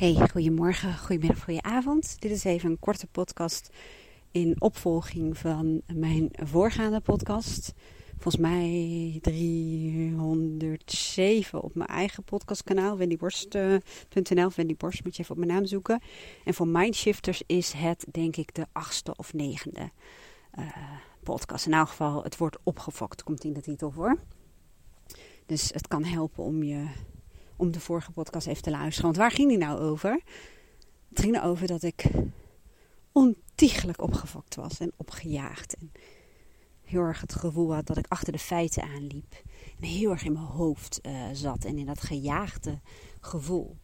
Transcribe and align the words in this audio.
Hey, 0.00 0.28
goedemorgen, 0.30 0.98
goedemiddag, 0.98 1.44
goedenavond. 1.44 2.20
Dit 2.20 2.30
is 2.30 2.44
even 2.44 2.70
een 2.70 2.78
korte 2.78 3.06
podcast 3.06 3.70
in 4.30 4.56
opvolging 4.58 5.38
van 5.38 5.82
mijn 5.94 6.28
voorgaande 6.32 7.00
podcast. 7.00 7.72
Volgens 8.10 8.36
mij 8.36 9.18
307 9.20 11.62
op 11.62 11.74
mijn 11.74 11.88
eigen 11.88 12.24
podcastkanaal, 12.24 12.96
wendyborst.nl. 12.96 14.36
Uh, 14.36 14.50
Wendy 14.54 14.76
moet 14.80 15.16
je 15.16 15.22
even 15.22 15.30
op 15.30 15.36
mijn 15.36 15.50
naam 15.50 15.66
zoeken. 15.66 16.00
En 16.44 16.54
voor 16.54 16.68
Mindshifters 16.68 17.42
is 17.46 17.72
het 17.72 18.06
denk 18.10 18.36
ik 18.36 18.54
de 18.54 18.66
achtste 18.72 19.16
of 19.16 19.32
negende 19.32 19.90
uh, 20.58 20.66
podcast. 21.22 21.66
In 21.66 21.72
elk 21.72 21.88
geval, 21.88 22.22
het 22.22 22.36
wordt 22.36 22.58
opgefokt, 22.62 23.22
komt 23.22 23.44
in 23.44 23.52
de 23.52 23.60
titel 23.60 23.90
voor. 23.90 24.18
Dus 25.46 25.70
het 25.72 25.88
kan 25.88 26.04
helpen 26.04 26.44
om 26.44 26.62
je 26.62 26.88
om 27.60 27.70
de 27.70 27.80
vorige 27.80 28.10
podcast 28.10 28.46
even 28.46 28.62
te 28.62 28.70
luisteren. 28.70 29.02
Want 29.02 29.16
waar 29.16 29.30
ging 29.30 29.48
die 29.48 29.58
nou 29.58 29.80
over? 29.80 30.20
Het 31.08 31.20
ging 31.20 31.36
erover 31.36 31.66
dat 31.66 31.82
ik 31.82 32.04
ontiegelijk 33.12 34.02
opgefokt 34.02 34.54
was 34.54 34.80
en 34.80 34.92
opgejaagd. 34.96 35.74
En 35.74 35.92
heel 36.84 37.02
erg 37.02 37.20
het 37.20 37.34
gevoel 37.34 37.74
had 37.74 37.86
dat 37.86 37.96
ik 37.96 38.06
achter 38.08 38.32
de 38.32 38.38
feiten 38.38 38.82
aanliep. 38.82 39.42
En 39.80 39.86
heel 39.86 40.10
erg 40.10 40.24
in 40.24 40.32
mijn 40.32 40.44
hoofd 40.44 41.00
uh, 41.02 41.12
zat 41.32 41.64
en 41.64 41.78
in 41.78 41.86
dat 41.86 42.00
gejaagde 42.00 42.80
gevoel. 43.20 43.76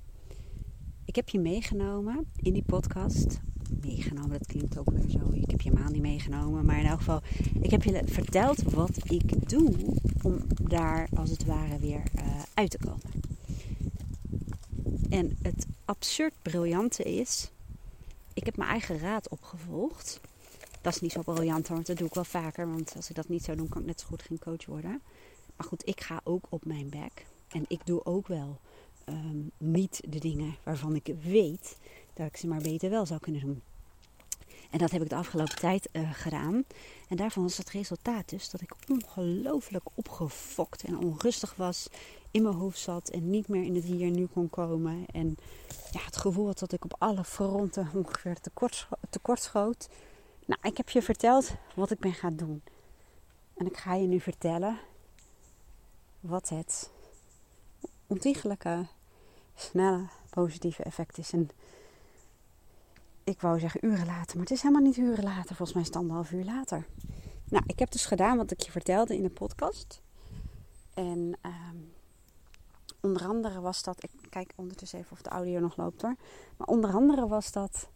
Ik 1.05 1.17
heb 1.17 1.29
je 1.29 1.39
meegenomen 1.39 2.27
in 2.37 2.53
die 2.53 2.65
podcast. 2.67 3.41
Meegenomen, 3.81 4.39
dat 4.39 4.47
klinkt 4.47 4.79
ook 4.79 4.91
weer 4.91 5.11
zo. 5.11 5.31
Ik 5.33 5.51
heb 5.51 5.61
je 5.61 5.69
helemaal 5.69 5.91
niet 5.91 6.03
meegenomen. 6.03 6.65
Maar 6.65 6.79
in 6.79 6.87
elk 6.87 6.99
geval, 6.99 7.23
ik 7.61 7.71
heb 7.71 7.83
je 7.83 8.03
verteld 8.05 8.63
wat 8.63 9.11
ik 9.11 9.49
doe 9.49 9.73
om 10.23 10.47
daar 10.63 11.09
als 11.15 11.31
het 11.31 11.45
ware 11.45 11.79
weer 11.79 12.03
uh, 12.17 12.23
uit 12.55 12.71
te 12.71 12.79
komen. 12.79 13.27
En 15.11 15.39
het 15.43 15.67
absurd 15.85 16.35
briljante 16.43 17.03
is, 17.03 17.51
ik 18.35 18.45
heb 18.45 18.57
mijn 18.57 18.71
eigen 18.71 18.99
raad 18.99 19.29
opgevolgd. 19.29 20.21
Dat 20.81 20.95
is 20.95 21.01
niet 21.01 21.13
zo 21.13 21.23
briljant 21.23 21.69
want 21.69 21.87
dat 21.87 21.97
doe 21.97 22.07
ik 22.07 22.15
wel 22.15 22.25
vaker. 22.25 22.71
Want 22.71 22.93
als 22.97 23.09
ik 23.09 23.17
dat 23.17 23.29
niet 23.29 23.45
zou 23.45 23.57
doen, 23.57 23.69
kan 23.69 23.81
ik 23.81 23.87
net 23.87 24.01
zo 24.01 24.07
goed 24.07 24.23
geen 24.23 24.39
coach 24.39 24.67
worden. 24.67 25.03
Maar 25.57 25.67
goed, 25.67 25.89
ik 25.89 26.01
ga 26.01 26.21
ook 26.25 26.47
op 26.49 26.65
mijn 26.65 26.89
bek. 26.89 27.27
En 27.49 27.65
ik 27.69 27.81
doe 27.87 28.05
ook 28.05 28.27
wel 28.27 28.61
ehm, 29.05 29.39
niet 29.57 30.01
de 30.09 30.19
dingen 30.19 30.57
waarvan 30.63 30.95
ik 30.95 31.15
weet 31.23 31.77
dat 32.15 32.27
ik 32.27 32.37
ze 32.37 32.47
maar 32.47 32.63
beter 32.63 32.91
wel 32.91 33.07
zou 33.07 33.21
kunnen 33.21 33.41
doen. 33.41 33.63
En 34.71 34.79
dat 34.79 34.91
heb 34.91 35.03
ik 35.03 35.09
de 35.09 35.15
afgelopen 35.15 35.57
tijd 35.57 35.89
uh, 35.93 36.13
gedaan. 36.13 36.65
En 37.09 37.17
daarvan 37.17 37.43
was 37.43 37.57
het 37.57 37.71
resultaat 37.71 38.29
dus 38.29 38.51
dat 38.51 38.61
ik 38.61 38.75
ongelooflijk 38.89 39.89
opgefokt 39.95 40.85
en 40.85 40.99
onrustig 40.99 41.55
was. 41.55 41.89
In 42.31 42.43
mijn 42.43 42.55
hoofd 42.55 42.79
zat 42.79 43.09
en 43.09 43.31
niet 43.31 43.49
meer 43.49 43.63
in 43.63 43.75
het 43.75 43.85
hier 43.85 44.07
en 44.07 44.15
nu 44.15 44.27
kon 44.27 44.51
komen. 44.51 45.07
En 45.13 45.37
ja, 45.91 46.01
het 46.05 46.17
gevoel 46.17 46.47
had 46.47 46.59
dat 46.59 46.73
ik 46.73 46.85
op 46.85 46.95
alle 46.99 47.25
fronten 47.25 47.91
ongeveer 47.95 48.41
tekort, 48.41 48.89
tekort 49.11 49.41
schoot. 49.41 49.89
Nou, 50.47 50.61
ik 50.63 50.77
heb 50.77 50.89
je 50.89 51.03
verteld 51.03 51.55
wat 51.75 51.91
ik 51.91 51.99
ben 51.99 52.15
gaan 52.15 52.37
doen. 52.37 52.63
En 53.57 53.67
ik 53.67 53.77
ga 53.77 53.95
je 53.95 54.07
nu 54.07 54.21
vertellen 54.21 54.79
wat 56.21 56.49
het 56.49 56.91
ontiegelijke, 58.07 58.87
snelle, 59.55 60.07
positieve 60.31 60.83
effect 60.83 61.19
is. 61.19 61.33
En 61.33 61.51
ik 63.27 63.41
wou 63.41 63.59
zeggen 63.59 63.87
uren 63.87 64.07
later, 64.07 64.37
maar 64.37 64.47
het 64.47 64.57
is 64.57 64.63
helemaal 64.63 64.83
niet 64.83 64.97
uren 64.97 65.25
later. 65.25 65.57
Volgens 65.57 65.73
mij 65.73 65.83
is 65.83 65.89
het 65.89 65.97
anderhalf 65.97 66.33
uur 66.33 66.45
later. 66.45 66.87
Nou, 67.45 67.65
ik 67.67 67.79
heb 67.79 67.91
dus 67.91 68.07
gedaan 68.07 68.37
wat 68.37 68.51
ik 68.51 68.61
je 68.61 68.71
vertelde 68.71 69.17
in 69.17 69.23
de 69.23 69.31
podcast. 69.31 70.03
En 70.95 71.39
ehm, 71.41 71.77
onder 73.01 73.25
andere 73.25 73.61
was 73.61 73.83
dat, 73.83 74.03
ik 74.03 74.11
kijk 74.29 74.53
ondertussen 74.57 74.99
even 74.99 75.13
of 75.13 75.23
de 75.23 75.31
audio 75.31 75.61
nog 75.61 75.77
loopt 75.77 76.03
hoor. 76.03 76.17
Maar 76.57 76.67
onder 76.69 76.93
andere 76.93 77.27
was 77.29 77.53
dat 77.53 77.89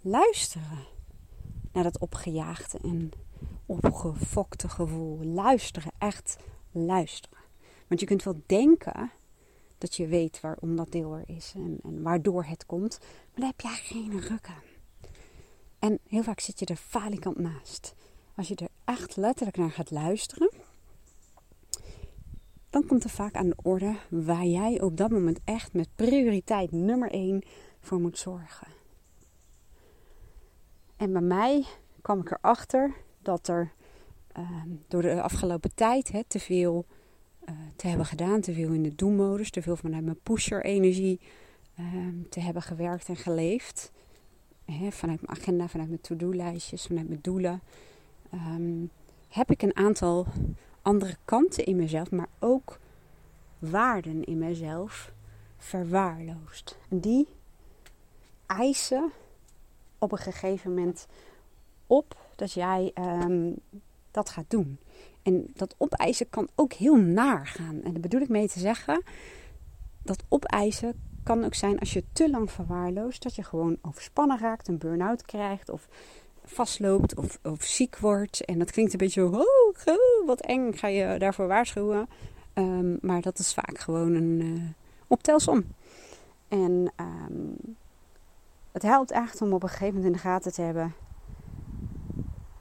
luisteren 0.00 0.86
naar 1.72 1.82
dat 1.82 1.98
opgejaagde 1.98 2.78
en 2.78 3.10
opgefokte 3.66 4.68
gevoel. 4.68 5.24
Luisteren, 5.24 5.92
echt 5.98 6.36
luisteren. 6.70 7.38
Want 7.88 8.00
je 8.00 8.06
kunt 8.06 8.22
wel 8.22 8.42
denken 8.46 9.10
dat 9.78 9.94
je 9.94 10.06
weet 10.06 10.40
waarom 10.40 10.76
dat 10.76 10.92
deel 10.92 11.14
er 11.14 11.24
is 11.26 11.52
en, 11.54 11.78
en 11.82 12.02
waardoor 12.02 12.44
het 12.44 12.66
komt. 12.66 12.98
Maar 13.00 13.40
daar 13.40 13.48
heb 13.56 13.60
jij 13.60 13.98
geen 13.98 14.20
ruk 14.20 14.46
aan. 14.48 14.74
En 15.78 15.98
heel 16.08 16.22
vaak 16.22 16.40
zit 16.40 16.58
je 16.58 16.66
er 16.66 16.76
falikant 16.76 17.38
naast. 17.38 17.94
Als 18.36 18.48
je 18.48 18.54
er 18.54 18.68
echt 18.84 19.16
letterlijk 19.16 19.56
naar 19.56 19.70
gaat 19.70 19.90
luisteren, 19.90 20.50
dan 22.70 22.86
komt 22.86 23.04
er 23.04 23.10
vaak 23.10 23.34
aan 23.34 23.48
de 23.48 23.56
orde 23.62 23.96
waar 24.08 24.44
jij 24.44 24.80
op 24.80 24.96
dat 24.96 25.10
moment 25.10 25.40
echt 25.44 25.72
met 25.72 25.88
prioriteit 25.94 26.72
nummer 26.72 27.10
1 27.10 27.42
voor 27.80 28.00
moet 28.00 28.18
zorgen. 28.18 28.66
En 30.96 31.12
bij 31.12 31.22
mij 31.22 31.64
kwam 32.02 32.20
ik 32.20 32.30
erachter 32.30 32.94
dat 33.22 33.48
er 33.48 33.72
uh, 34.38 34.62
door 34.88 35.02
de 35.02 35.22
afgelopen 35.22 35.74
tijd 35.74 36.24
te 36.26 36.38
veel 36.38 36.86
te 37.76 37.88
hebben 37.88 38.06
gedaan, 38.06 38.40
te 38.40 38.52
veel 38.52 38.72
in 38.72 38.82
de 38.82 38.94
do-modus, 38.94 39.50
te 39.50 39.62
veel 39.62 39.76
vanuit 39.76 40.04
mijn 40.04 40.20
pusher-energie 40.22 41.20
uh, 41.80 41.86
te 42.30 42.40
hebben 42.40 42.62
gewerkt 42.62 43.08
en 43.08 43.16
geleefd. 43.16 43.92
Vanuit 44.90 45.26
mijn 45.26 45.38
agenda, 45.38 45.68
vanuit 45.68 45.88
mijn 45.88 46.00
to-do-lijstjes, 46.00 46.86
vanuit 46.86 47.08
mijn 47.08 47.20
doelen. 47.22 47.60
Um, 48.34 48.90
heb 49.28 49.50
ik 49.50 49.62
een 49.62 49.76
aantal 49.76 50.26
andere 50.82 51.16
kanten 51.24 51.64
in 51.64 51.76
mezelf, 51.76 52.10
maar 52.10 52.28
ook 52.38 52.78
waarden 53.58 54.24
in 54.24 54.38
mezelf 54.38 55.12
verwaarloosd. 55.56 56.78
En 56.88 57.00
die 57.00 57.28
eisen 58.46 59.12
op 59.98 60.12
een 60.12 60.18
gegeven 60.18 60.74
moment 60.74 61.06
op 61.86 62.16
dat 62.36 62.52
jij 62.52 62.92
um, 62.94 63.54
dat 64.10 64.30
gaat 64.30 64.50
doen. 64.50 64.78
En 65.26 65.46
dat 65.54 65.74
opeisen 65.78 66.28
kan 66.28 66.48
ook 66.54 66.72
heel 66.72 66.96
naar 66.96 67.46
gaan. 67.46 67.82
En 67.82 67.92
daar 67.92 68.00
bedoel 68.00 68.20
ik 68.20 68.28
mee 68.28 68.48
te 68.48 68.58
zeggen, 68.58 69.02
dat 70.02 70.24
opeisen 70.28 70.94
kan 71.22 71.44
ook 71.44 71.54
zijn 71.54 71.78
als 71.78 71.92
je 71.92 72.04
te 72.12 72.30
lang 72.30 72.50
verwaarloost, 72.50 73.22
dat 73.22 73.34
je 73.34 73.42
gewoon 73.42 73.78
overspannen 73.82 74.38
raakt, 74.38 74.68
een 74.68 74.78
burn-out 74.78 75.22
krijgt 75.22 75.68
of 75.68 75.88
vastloopt 76.44 77.14
of, 77.14 77.38
of 77.42 77.62
ziek 77.62 77.98
wordt. 77.98 78.44
En 78.44 78.58
dat 78.58 78.70
klinkt 78.70 78.92
een 78.92 78.98
beetje 78.98 79.24
oh, 79.24 79.34
oh 79.84 80.26
wat 80.26 80.40
eng, 80.40 80.72
ga 80.72 80.88
je 80.88 81.18
daarvoor 81.18 81.46
waarschuwen. 81.46 82.08
Um, 82.54 82.98
maar 83.00 83.20
dat 83.20 83.38
is 83.38 83.54
vaak 83.54 83.78
gewoon 83.78 84.14
een 84.14 84.40
uh, 84.40 84.62
optelsom. 85.06 85.64
En 86.48 86.92
um, 87.00 87.56
het 88.72 88.82
helpt 88.82 89.10
echt 89.10 89.42
om 89.42 89.52
op 89.52 89.62
een 89.62 89.68
gegeven 89.68 89.94
moment 89.94 90.06
in 90.06 90.12
de 90.12 90.18
gaten 90.18 90.52
te 90.52 90.62
hebben 90.62 90.94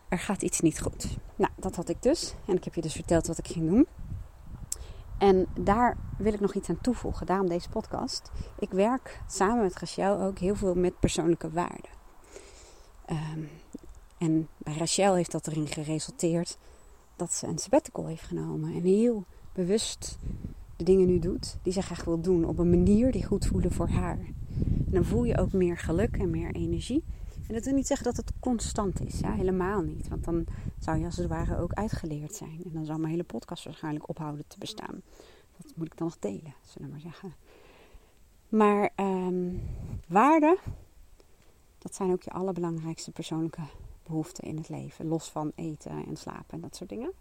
er 0.09 0.19
gaat 0.19 0.41
iets 0.41 0.59
niet 0.59 0.81
goed. 0.81 1.17
Nou, 1.35 1.51
dat 1.55 1.75
had 1.75 1.89
ik 1.89 2.01
dus. 2.01 2.33
En 2.45 2.55
ik 2.55 2.63
heb 2.63 2.75
je 2.75 2.81
dus 2.81 2.93
verteld 2.93 3.27
wat 3.27 3.37
ik 3.37 3.47
ging 3.47 3.69
doen. 3.69 3.87
En 5.17 5.47
daar 5.59 5.97
wil 6.17 6.33
ik 6.33 6.39
nog 6.39 6.53
iets 6.53 6.69
aan 6.69 6.81
toevoegen, 6.81 7.25
daarom 7.25 7.47
deze 7.47 7.69
podcast. 7.69 8.31
Ik 8.59 8.71
werk 8.71 9.21
samen 9.27 9.63
met 9.63 9.79
Rachel 9.79 10.21
ook 10.21 10.39
heel 10.39 10.55
veel 10.55 10.75
met 10.75 10.99
persoonlijke 10.99 11.49
waarden. 11.49 11.89
Um, 13.09 13.49
en 14.17 14.47
bij 14.57 14.77
Rachel 14.77 15.13
heeft 15.15 15.31
dat 15.31 15.47
erin 15.47 15.67
geresulteerd 15.67 16.57
dat 17.15 17.33
ze 17.33 17.47
een 17.47 17.57
sabbatical 17.57 18.07
heeft 18.07 18.23
genomen. 18.23 18.73
En 18.73 18.81
heel 18.81 19.25
bewust 19.53 20.17
de 20.75 20.83
dingen 20.83 21.07
nu 21.07 21.19
doet 21.19 21.57
die 21.61 21.73
ze 21.73 21.81
graag 21.81 22.03
wil 22.03 22.21
doen. 22.21 22.45
Op 22.45 22.59
een 22.59 22.69
manier 22.69 23.11
die 23.11 23.25
goed 23.25 23.45
voelen 23.45 23.71
voor 23.71 23.87
haar. 23.87 24.19
En 24.57 24.91
dan 24.91 25.05
voel 25.05 25.23
je 25.23 25.37
ook 25.37 25.51
meer 25.51 25.77
geluk 25.77 26.17
en 26.17 26.29
meer 26.29 26.55
energie. 26.55 27.03
En 27.47 27.53
dat 27.53 27.65
wil 27.65 27.73
niet 27.73 27.87
zeggen 27.87 28.05
dat 28.05 28.15
het 28.17 28.31
constant 28.39 29.01
is. 29.01 29.19
Ja, 29.19 29.31
helemaal 29.31 29.81
niet. 29.81 30.07
Want 30.07 30.23
dan 30.23 30.45
zou 30.79 30.97
je 30.97 31.05
als 31.05 31.17
het 31.17 31.27
ware 31.27 31.57
ook 31.59 31.73
uitgeleerd 31.73 32.35
zijn. 32.35 32.61
En 32.63 32.71
dan 32.73 32.85
zou 32.85 32.99
mijn 32.99 33.11
hele 33.11 33.23
podcast 33.23 33.63
waarschijnlijk 33.63 34.09
ophouden 34.09 34.47
te 34.47 34.57
bestaan. 34.57 35.01
Dat 35.57 35.75
moet 35.75 35.85
ik 35.85 35.97
dan 35.97 36.07
nog 36.07 36.19
delen, 36.19 36.53
zullen 36.61 36.87
we 36.87 36.93
maar 36.93 36.99
zeggen. 36.99 37.33
Maar 38.49 38.89
um, 38.95 39.61
waarden, 40.07 40.57
dat 41.77 41.95
zijn 41.95 42.11
ook 42.11 42.23
je 42.23 42.31
allerbelangrijkste 42.31 43.11
persoonlijke 43.11 43.61
behoeften 44.03 44.43
in 44.43 44.57
het 44.57 44.69
leven. 44.69 45.07
Los 45.07 45.29
van 45.29 45.51
eten 45.55 46.05
en 46.07 46.17
slapen 46.17 46.53
en 46.53 46.61
dat 46.61 46.75
soort 46.75 46.89
dingen. 46.89 47.11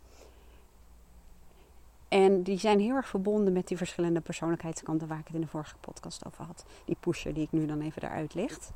En 2.08 2.42
die 2.42 2.58
zijn 2.58 2.80
heel 2.80 2.94
erg 2.94 3.08
verbonden 3.08 3.52
met 3.52 3.68
die 3.68 3.76
verschillende 3.76 4.20
persoonlijkheidskanten 4.20 5.08
waar 5.08 5.18
ik 5.18 5.26
het 5.26 5.34
in 5.34 5.40
de 5.40 5.46
vorige 5.46 5.76
podcast 5.80 6.26
over 6.26 6.44
had. 6.44 6.64
Die 6.84 6.96
pusher 7.00 7.34
die 7.34 7.42
ik 7.42 7.52
nu 7.52 7.66
dan 7.66 7.80
even 7.80 8.00
daaruit 8.00 8.34
licht. 8.34 8.72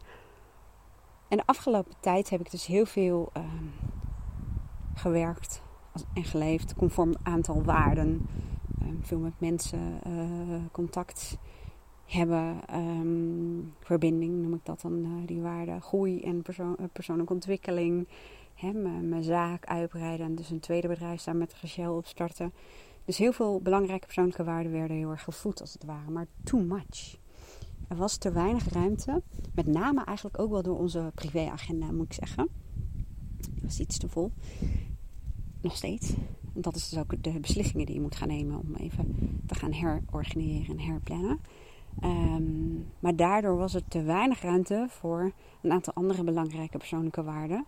En 1.29 1.37
de 1.37 1.47
afgelopen 1.47 1.95
tijd 2.01 2.31
heb 2.31 2.41
ik 2.41 2.51
dus 2.51 2.67
heel 2.67 2.87
veel 2.87 3.31
uh, 3.37 3.43
gewerkt 4.95 5.63
en 6.15 6.25
geleefd 6.25 6.75
conform 6.75 7.15
aantal 7.23 7.63
waarden. 7.63 8.27
Uh, 8.83 8.89
veel 9.01 9.19
met 9.19 9.41
mensen 9.41 10.01
uh, 10.07 10.61
contact 10.73 11.39
hebben, 12.09 12.61
um, 12.75 13.75
verbinding 13.81 14.43
noem 14.43 14.55
ik 14.55 14.65
dat 14.65 14.81
dan, 14.81 15.05
eh, 15.05 15.27
die 15.27 15.41
waarden. 15.41 15.83
Groei 15.83 16.21
en 16.21 16.43
eh, 16.45 16.65
persoonlijke 16.93 17.33
ontwikkeling. 17.33 18.09
mijn 19.03 19.23
zaak 19.23 19.67
uitbreiden 19.67 20.27
en 20.27 20.35
dus 20.35 20.51
een 20.51 20.61
tweede 20.61 20.89
bedrijf 20.89 21.21
staan 21.21 21.39
met 21.39 21.55
Rachel 21.61 21.97
opstarten. 21.97 22.53
Dus 23.05 23.19
heel 23.19 23.33
veel 23.33 23.61
belangrijke 23.61 24.05
persoonlijke 24.05 24.45
waarden 24.45 24.73
werden 24.73 24.97
heel 24.97 25.11
erg 25.11 25.23
gevoed 25.23 25.61
als 25.61 25.73
het 25.73 25.85
ware, 25.85 26.11
maar 26.11 26.27
too 26.45 26.61
much. 26.61 27.19
Er 27.89 27.97
was 27.97 28.17
te 28.17 28.33
weinig 28.33 28.69
ruimte. 28.69 29.23
Met 29.55 29.67
name 29.67 30.05
eigenlijk 30.05 30.39
ook 30.39 30.51
wel 30.51 30.63
door 30.63 30.79
onze 30.79 31.13
privéagenda, 31.15 31.93
moet 31.93 32.07
ik 32.07 32.13
zeggen. 32.13 32.49
Het 33.37 33.63
was 33.63 33.81
iets 33.81 33.99
te 33.99 34.09
vol. 34.09 34.33
Nog 35.61 35.77
steeds. 35.77 36.13
Dat 36.55 36.77
is 36.77 36.89
dus 36.89 36.99
ook 36.99 37.23
de 37.23 37.41
beslissingen 37.41 37.87
die 37.87 37.95
je 37.95 38.01
moet 38.01 38.17
gaan 38.17 38.29
nemen 38.29 38.59
om 38.59 38.75
even 38.75 39.41
te 39.47 39.55
gaan 39.55 39.73
herorganiseren 39.73 40.79
en 40.79 40.85
herplannen. 40.85 41.41
Ehm, 42.01 42.75
maar 42.99 43.17
daardoor 43.17 43.57
was 43.57 43.75
er 43.75 43.89
te 43.89 44.03
weinig 44.03 44.43
ruimte 44.43 44.87
voor 44.89 45.33
een 45.63 45.73
aantal 45.73 45.95
andere 45.95 46.25
belangrijke 46.25 46.79
persoonlijke 46.79 47.23
waarden. 47.23 47.65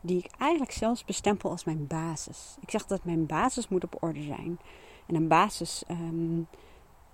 Die 0.00 0.18
ik 0.18 0.30
eigenlijk 0.38 0.72
zelfs 0.72 1.04
bestempel 1.04 1.50
als 1.50 1.64
mijn 1.64 1.86
basis. 1.86 2.56
Ik 2.60 2.70
zeg 2.70 2.86
dat 2.86 3.04
mijn 3.04 3.26
basis 3.26 3.68
moet 3.68 3.84
op 3.84 4.02
orde 4.02 4.22
zijn. 4.22 4.58
En 5.06 5.14
een 5.14 5.28
basis 5.28 5.84
ehm, 5.86 6.40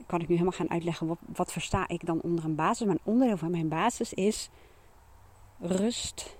kan 0.06 0.20
ik 0.20 0.28
nu 0.28 0.34
helemaal 0.34 0.58
gaan 0.58 0.70
uitleggen. 0.70 1.06
Wat, 1.06 1.18
wat 1.34 1.52
versta 1.52 1.88
ik 1.88 2.06
dan 2.06 2.20
onder 2.20 2.44
een 2.44 2.54
basis? 2.54 2.86
Maar 2.86 2.94
een 2.94 3.12
onderdeel 3.12 3.36
van 3.36 3.50
mijn 3.50 3.68
basis 3.68 4.12
is 4.12 4.50
rust, 5.60 6.36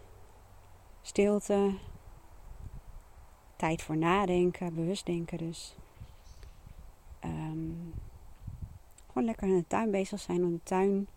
stilte, 1.03 1.75
tijd 3.57 3.83
voor 3.83 3.97
nadenken, 3.97 4.75
bewust 4.75 5.07
denken 5.07 5.39
dus. 5.39 5.75
Um, 7.25 7.95
gewoon 9.07 9.25
lekker 9.25 9.49
in 9.49 9.57
de 9.57 9.67
tuin 9.67 9.91
bezig 9.91 10.21
zijn 10.21 10.45
om 10.45 10.53
de 10.53 10.63
tuin 10.63 11.09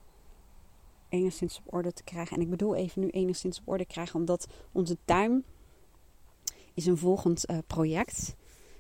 enigszins 1.09 1.61
op 1.63 1.73
orde 1.73 1.93
te 1.93 2.03
krijgen. 2.03 2.35
En 2.35 2.41
ik 2.41 2.49
bedoel 2.49 2.75
even 2.75 3.01
nu 3.01 3.09
enigszins 3.09 3.59
op 3.59 3.67
orde 3.67 3.85
krijgen, 3.85 4.19
omdat 4.19 4.47
onze 4.71 4.97
tuin 5.05 5.43
is 6.73 6.85
een 6.85 6.97
volgend 6.97 7.49
uh, 7.49 7.57
project. 7.67 8.35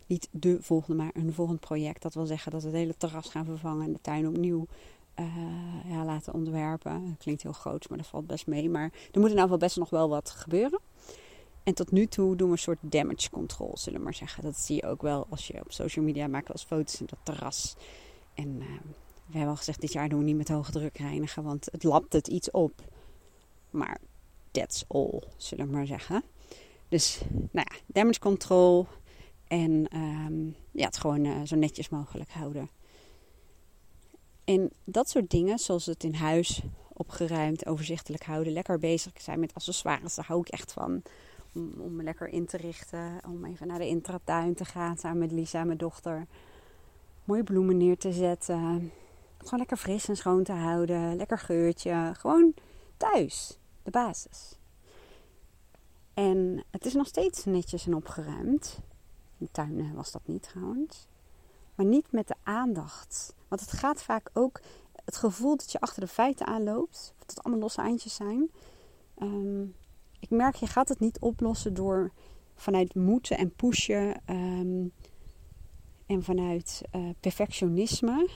Niet 0.07 0.27
de 0.31 0.57
volgende, 0.61 1.03
maar 1.03 1.11
een 1.13 1.33
volgend 1.33 1.59
project. 1.59 2.01
Dat 2.01 2.13
wil 2.13 2.25
zeggen 2.25 2.51
dat 2.51 2.61
we 2.61 2.67
het 2.67 2.77
hele 2.77 2.97
terras 2.97 3.29
gaan 3.29 3.45
vervangen 3.45 3.85
en 3.85 3.93
de 3.93 4.01
tuin 4.01 4.27
opnieuw 4.27 4.67
ja, 5.87 6.05
laten 6.05 6.33
ontwerpen. 6.33 7.07
Dat 7.07 7.17
klinkt 7.17 7.43
heel 7.43 7.53
groot, 7.53 7.89
maar 7.89 7.97
dat 7.97 8.07
valt 8.07 8.27
best 8.27 8.47
mee. 8.47 8.69
Maar 8.69 8.83
er 8.83 8.89
moet 8.91 9.23
in 9.23 9.29
ieder 9.29 9.41
geval 9.41 9.57
best 9.57 9.77
nog 9.77 9.89
wel 9.89 10.09
wat 10.09 10.29
gebeuren. 10.29 10.79
En 11.63 11.73
tot 11.73 11.91
nu 11.91 12.05
toe 12.05 12.35
doen 12.35 12.47
we 12.47 12.53
een 12.53 12.59
soort 12.59 12.77
damage 12.81 13.29
control, 13.29 13.77
zullen 13.77 13.99
we 13.99 14.05
maar 14.05 14.13
zeggen. 14.13 14.43
Dat 14.43 14.57
zie 14.57 14.75
je 14.75 14.87
ook 14.87 15.01
wel 15.01 15.27
als 15.29 15.47
je 15.47 15.59
op 15.59 15.71
social 15.71 16.05
media 16.05 16.27
maakt 16.27 16.51
als 16.51 16.63
foto's 16.63 16.99
in 16.99 17.05
dat 17.05 17.19
terras. 17.23 17.75
En 18.33 18.47
uh, 18.47 18.65
we 19.25 19.31
hebben 19.31 19.49
al 19.49 19.55
gezegd, 19.55 19.81
dit 19.81 19.93
jaar 19.93 20.09
doen 20.09 20.19
we 20.19 20.25
niet 20.25 20.37
met 20.37 20.49
hoge 20.49 20.71
druk 20.71 20.97
reinigen, 20.97 21.43
want 21.43 21.67
het 21.71 21.83
lapt 21.83 22.13
het 22.13 22.27
iets 22.27 22.51
op. 22.51 22.81
Maar 23.69 23.99
that's 24.51 24.85
all, 24.87 25.23
zullen 25.37 25.65
we 25.65 25.71
maar 25.71 25.85
zeggen. 25.85 26.23
Dus, 26.89 27.21
nou 27.51 27.67
ja, 27.71 27.77
damage 27.85 28.19
control. 28.19 28.87
En 29.47 29.97
um, 29.97 30.55
ja, 30.71 30.85
het 30.85 30.97
gewoon 30.97 31.25
uh, 31.25 31.41
zo 31.43 31.55
netjes 31.55 31.89
mogelijk 31.89 32.29
houden. 32.29 32.69
En 34.43 34.71
dat 34.83 35.09
soort 35.09 35.29
dingen, 35.29 35.59
zoals 35.59 35.85
het 35.85 36.03
in 36.03 36.13
huis 36.13 36.61
opgeruimd, 36.93 37.65
overzichtelijk 37.65 38.23
houden, 38.23 38.53
lekker 38.53 38.79
bezig 38.79 39.11
zijn 39.21 39.39
met 39.39 39.53
accessoires, 39.53 40.15
daar 40.15 40.25
hou 40.25 40.39
ik 40.39 40.49
echt 40.49 40.73
van. 40.73 41.01
Om, 41.53 41.73
om 41.79 41.95
me 41.95 42.03
lekker 42.03 42.27
in 42.27 42.45
te 42.45 42.57
richten, 42.57 43.19
om 43.27 43.45
even 43.45 43.67
naar 43.67 43.79
de 43.79 43.87
intratuin 43.87 44.53
te 44.53 44.65
gaan 44.65 44.97
samen 44.97 45.17
met 45.17 45.31
Lisa, 45.31 45.63
mijn 45.63 45.77
dochter. 45.77 46.27
Mooie 47.23 47.43
bloemen 47.43 47.77
neer 47.77 47.97
te 47.97 48.11
zetten. 48.11 48.91
Gewoon 49.37 49.59
lekker 49.59 49.77
fris 49.77 50.07
en 50.07 50.15
schoon 50.15 50.43
te 50.43 50.51
houden. 50.51 51.15
Lekker 51.15 51.39
geurtje. 51.39 52.11
Gewoon 52.17 52.53
thuis. 52.97 53.57
De 53.83 53.91
basis. 53.91 54.57
En 56.13 56.63
het 56.71 56.85
is 56.85 56.93
nog 56.93 57.07
steeds 57.07 57.45
netjes 57.45 57.85
en 57.85 57.95
opgeruimd. 57.95 58.79
In 59.43 59.49
de 59.53 59.61
tuin 59.61 59.93
was 59.93 60.11
dat 60.11 60.21
niet 60.25 60.43
trouwens. 60.43 61.07
Maar 61.75 61.85
niet 61.85 62.11
met 62.11 62.27
de 62.27 62.35
aandacht. 62.43 63.35
Want 63.47 63.61
het 63.61 63.71
gaat 63.71 64.03
vaak 64.03 64.29
ook 64.33 64.61
het 65.05 65.17
gevoel 65.17 65.57
dat 65.57 65.71
je 65.71 65.79
achter 65.79 66.01
de 66.01 66.07
feiten 66.07 66.45
aanloopt. 66.45 67.13
Dat 67.17 67.29
het 67.29 67.43
allemaal 67.43 67.61
losse 67.61 67.81
eindjes 67.81 68.15
zijn. 68.15 68.51
Um, 69.17 69.75
ik 70.19 70.29
merk, 70.29 70.55
je 70.55 70.67
gaat 70.67 70.89
het 70.89 70.99
niet 70.99 71.19
oplossen 71.19 71.73
door 71.73 72.11
vanuit 72.55 72.95
moeten 72.95 73.37
en 73.37 73.55
pushen. 73.55 74.21
Um, 74.29 74.91
en 76.05 76.23
vanuit 76.23 76.81
uh, 76.95 77.09
perfectionisme 77.19 78.29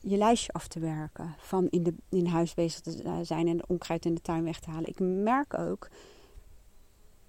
je 0.00 0.16
lijstje 0.16 0.52
af 0.52 0.68
te 0.68 0.80
werken. 0.80 1.34
Van 1.38 1.68
in, 1.68 1.82
de, 1.82 1.94
in 2.08 2.26
huis 2.26 2.54
bezig 2.54 2.80
te 2.80 3.20
zijn 3.22 3.48
en 3.48 3.56
de 3.56 3.66
onkruid 3.66 4.04
in 4.04 4.14
de 4.14 4.20
tuin 4.20 4.44
weg 4.44 4.60
te 4.60 4.70
halen. 4.70 4.88
Ik 4.88 5.00
merk 5.00 5.58
ook, 5.58 5.88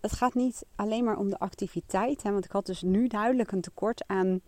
het 0.02 0.12
gaat 0.12 0.34
niet 0.34 0.66
alleen 0.76 1.04
maar 1.04 1.18
om 1.18 1.30
de 1.30 1.40
activiteit. 1.40 2.24
Hè, 2.24 2.32
want 2.32 2.46
ik 2.46 2.52
had 2.52 2.66
dus 2.66 2.82
nu 2.82 3.08
duidelijk 3.08 3.52
een 3.52 3.62
tekort 3.62 4.08
aan 4.08 4.42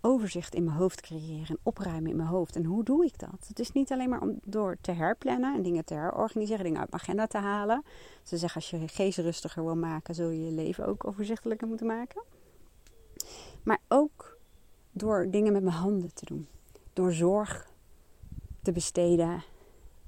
overzicht 0.00 0.54
in 0.54 0.64
mijn 0.64 0.76
hoofd 0.76 1.00
creëren. 1.00 1.46
En 1.48 1.58
opruimen 1.62 2.10
in 2.10 2.16
mijn 2.16 2.28
hoofd. 2.28 2.56
En 2.56 2.64
hoe 2.64 2.84
doe 2.84 3.04
ik 3.04 3.18
dat? 3.18 3.44
Het 3.48 3.58
is 3.58 3.72
niet 3.72 3.92
alleen 3.92 4.08
maar 4.08 4.20
om 4.20 4.38
door 4.44 4.76
te 4.80 4.92
herplannen 4.92 5.54
en 5.54 5.62
dingen 5.62 5.84
te 5.84 5.94
herorganiseren. 5.94 6.64
Dingen 6.64 6.80
uit 6.80 6.90
mijn 6.90 7.02
agenda 7.02 7.26
te 7.26 7.38
halen. 7.38 7.84
Ze 8.22 8.36
zeggen 8.36 8.60
als 8.60 8.70
je 8.70 8.80
je 8.80 8.88
geest 8.88 9.18
rustiger 9.18 9.64
wil 9.64 9.76
maken, 9.76 10.14
zul 10.14 10.28
je 10.28 10.44
je 10.44 10.52
leven 10.52 10.86
ook 10.86 11.06
overzichtelijker 11.06 11.68
moeten 11.68 11.86
maken. 11.86 12.22
Maar 13.62 13.78
ook 13.88 14.38
door 14.92 15.30
dingen 15.30 15.52
met 15.52 15.62
mijn 15.62 15.76
handen 15.76 16.14
te 16.14 16.24
doen 16.24 16.46
door 16.92 17.12
zorg 17.12 17.70
te 18.62 18.72
besteden 18.72 19.42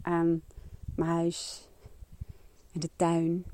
aan 0.02 0.42
mijn 0.94 1.10
huis 1.10 1.68
en 2.72 2.80
de 2.80 2.90
tuin. 2.96 3.44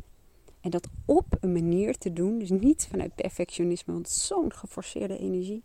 En 0.65 0.71
dat 0.71 0.89
op 1.05 1.27
een 1.41 1.53
manier 1.53 1.99
te 1.99 2.13
doen, 2.13 2.39
dus 2.39 2.51
niet 2.51 2.87
vanuit 2.91 3.15
perfectionisme, 3.15 3.93
want 3.93 4.09
zo'n 4.09 4.53
geforceerde 4.53 5.19
energie. 5.19 5.63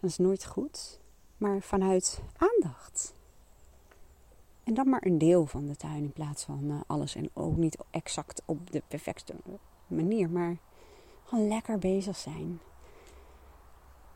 Dat 0.00 0.10
is 0.10 0.18
nooit 0.18 0.46
goed, 0.46 1.00
maar 1.36 1.60
vanuit 1.60 2.22
aandacht. 2.36 3.14
En 4.64 4.74
dan 4.74 4.88
maar 4.88 5.06
een 5.06 5.18
deel 5.18 5.46
van 5.46 5.66
de 5.66 5.76
tuin 5.76 6.02
in 6.02 6.12
plaats 6.12 6.44
van 6.44 6.64
uh, 6.64 6.80
alles. 6.86 7.14
En 7.14 7.30
ook 7.32 7.56
niet 7.56 7.76
exact 7.90 8.42
op 8.44 8.70
de 8.70 8.82
perfecte 8.88 9.34
manier, 9.86 10.30
maar 10.30 10.56
gewoon 11.24 11.48
lekker 11.48 11.78
bezig 11.78 12.16
zijn. 12.16 12.60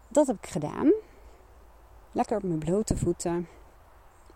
Dat 0.08 0.26
heb 0.26 0.37
ik 0.37 0.46
gedaan. 0.46 0.93
Lekker 2.12 2.37
op 2.37 2.43
mijn 2.43 2.58
blote 2.58 2.96
voeten, 2.96 3.49